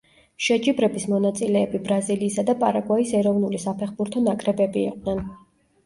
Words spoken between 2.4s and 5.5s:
და პარაგვაის ეროვნული საფეხბურთო ნაკრებები იყვნენ.